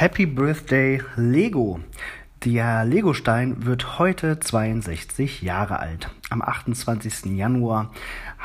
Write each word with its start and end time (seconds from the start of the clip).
Happy 0.00 0.24
Birthday 0.24 1.02
Lego. 1.16 1.78
Der 2.46 2.86
Legostein 2.86 3.66
wird 3.66 3.98
heute 3.98 4.40
62 4.40 5.42
Jahre 5.42 5.78
alt. 5.78 6.08
Am 6.30 6.40
28. 6.40 7.26
Januar 7.36 7.92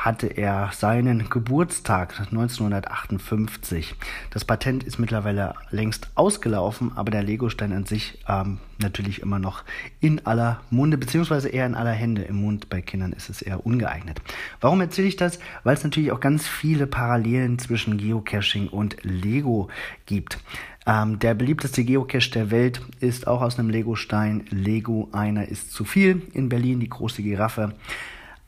hatte 0.06 0.28
er 0.28 0.70
seinen 0.72 1.28
Geburtstag 1.30 2.14
1958. 2.20 3.96
Das 4.30 4.44
Patent 4.44 4.84
ist 4.84 5.00
mittlerweile 5.00 5.54
längst 5.72 6.10
ausgelaufen, 6.14 6.92
aber 6.94 7.10
der 7.10 7.24
Legostein 7.24 7.72
an 7.72 7.86
sich 7.86 8.22
ähm, 8.28 8.58
natürlich 8.78 9.20
immer 9.20 9.40
noch 9.40 9.64
in 9.98 10.24
aller 10.24 10.60
Munde, 10.70 10.96
beziehungsweise 10.96 11.48
eher 11.48 11.66
in 11.66 11.74
aller 11.74 11.90
Hände. 11.90 12.22
Im 12.22 12.36
Mund 12.36 12.68
bei 12.68 12.82
Kindern 12.82 13.10
ist 13.10 13.30
es 13.30 13.42
eher 13.42 13.66
ungeeignet. 13.66 14.22
Warum 14.60 14.80
erzähle 14.80 15.08
ich 15.08 15.16
das? 15.16 15.40
Weil 15.64 15.74
es 15.74 15.82
natürlich 15.82 16.12
auch 16.12 16.20
ganz 16.20 16.46
viele 16.46 16.86
Parallelen 16.86 17.58
zwischen 17.58 17.98
Geocaching 17.98 18.68
und 18.68 18.98
Lego 19.02 19.70
gibt. 20.06 20.38
Ähm, 20.86 21.18
der 21.18 21.34
beliebteste 21.34 21.82
Geocache 21.82 22.30
der 22.30 22.52
Welt 22.52 22.80
ist 23.00 23.26
auch 23.26 23.42
aus 23.42 23.58
einem 23.58 23.70
Lego-Stein. 23.70 24.44
Lego 24.50 25.08
einer 25.10 25.48
ist 25.48 25.72
zu 25.72 25.84
viel. 25.84 26.22
In 26.32 26.48
Berlin 26.48 26.78
die 26.78 26.88
große 26.88 27.24
Giraffe. 27.24 27.74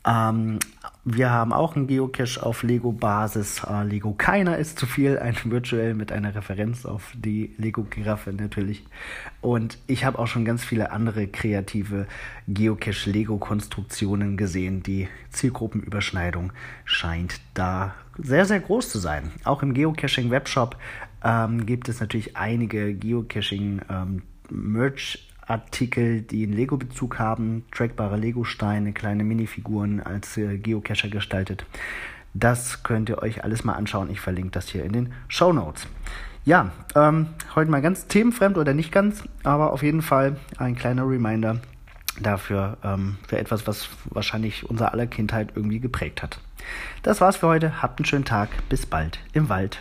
Ähm, 0.06 0.58
wir 1.04 1.30
haben 1.30 1.52
auch 1.52 1.74
einen 1.74 1.86
Geocache 1.86 2.42
auf 2.42 2.62
Lego-Basis. 2.62 3.62
Äh, 3.64 3.84
Lego 3.84 4.12
keiner 4.12 4.58
ist 4.58 4.78
zu 4.78 4.84
viel, 4.86 5.18
ein 5.18 5.34
virtuell 5.44 5.94
mit 5.94 6.12
einer 6.12 6.34
Referenz 6.34 6.84
auf 6.84 7.12
die 7.14 7.54
Lego-Giraffe 7.56 8.32
natürlich. 8.32 8.84
Und 9.40 9.78
ich 9.86 10.04
habe 10.04 10.18
auch 10.18 10.26
schon 10.26 10.44
ganz 10.44 10.64
viele 10.64 10.90
andere 10.90 11.26
kreative 11.26 12.06
Geocache-Lego-Konstruktionen 12.46 14.36
gesehen. 14.36 14.82
Die 14.82 15.08
Zielgruppenüberschneidung 15.30 16.52
scheint 16.84 17.40
da 17.54 17.94
sehr, 18.18 18.44
sehr 18.44 18.60
groß 18.60 18.90
zu 18.90 18.98
sein. 18.98 19.30
Auch 19.44 19.62
im 19.62 19.72
Geocaching-Webshop 19.74 20.76
ähm, 21.24 21.64
gibt 21.66 21.88
es 21.88 22.00
natürlich 22.00 22.36
einige 22.36 22.94
Geocaching-Merch-Artikel, 22.94 23.86
ähm, 23.90 24.22
die 25.48 26.44
einen 26.44 26.52
Lego-Bezug 26.52 27.18
haben, 27.18 27.64
trackbare 27.72 28.16
Lego-Steine, 28.16 28.92
kleine 28.92 29.24
Minifiguren 29.24 30.00
als 30.00 30.36
äh, 30.36 30.58
Geocacher 30.58 31.08
gestaltet. 31.08 31.64
Das 32.34 32.82
könnt 32.82 33.08
ihr 33.08 33.22
euch 33.22 33.44
alles 33.44 33.64
mal 33.64 33.72
anschauen. 33.72 34.10
Ich 34.10 34.20
verlinke 34.20 34.50
das 34.50 34.68
hier 34.68 34.84
in 34.84 34.92
den 34.92 35.12
Show 35.28 35.52
Notes. 35.52 35.88
Ja, 36.44 36.70
ähm, 36.94 37.28
heute 37.54 37.70
mal 37.70 37.82
ganz 37.82 38.06
themenfremd 38.06 38.58
oder 38.58 38.74
nicht 38.74 38.92
ganz, 38.92 39.24
aber 39.42 39.72
auf 39.72 39.82
jeden 39.82 40.02
Fall 40.02 40.36
ein 40.56 40.76
kleiner 40.76 41.08
Reminder 41.08 41.60
dafür, 42.20 42.78
ähm, 42.82 43.16
für 43.26 43.38
etwas, 43.38 43.66
was 43.66 43.88
wahrscheinlich 44.04 44.68
unser 44.68 44.92
aller 44.92 45.06
Kindheit 45.06 45.52
irgendwie 45.54 45.80
geprägt 45.80 46.22
hat. 46.22 46.40
Das 47.02 47.20
war's 47.20 47.36
für 47.36 47.48
heute. 47.48 47.82
Habt 47.82 47.98
einen 47.98 48.06
schönen 48.06 48.24
Tag. 48.24 48.50
Bis 48.68 48.86
bald 48.86 49.18
im 49.32 49.48
Wald. 49.48 49.78